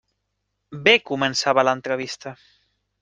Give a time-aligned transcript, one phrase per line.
[0.87, 2.35] Bé començava l'entrevista.